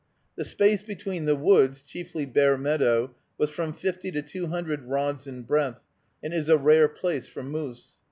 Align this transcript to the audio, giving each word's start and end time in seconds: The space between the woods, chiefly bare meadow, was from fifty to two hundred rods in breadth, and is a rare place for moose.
The 0.35 0.45
space 0.45 0.81
between 0.81 1.25
the 1.25 1.35
woods, 1.35 1.83
chiefly 1.83 2.25
bare 2.25 2.57
meadow, 2.57 3.13
was 3.37 3.51
from 3.51 3.71
fifty 3.71 4.09
to 4.09 4.23
two 4.23 4.47
hundred 4.47 4.81
rods 4.85 5.27
in 5.27 5.43
breadth, 5.43 5.79
and 6.23 6.33
is 6.33 6.49
a 6.49 6.57
rare 6.57 6.87
place 6.87 7.27
for 7.27 7.43
moose. 7.43 7.97